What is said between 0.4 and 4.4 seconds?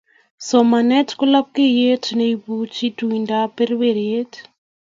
somanet ko lapkeiyet ne ipuchi tuindap perperiet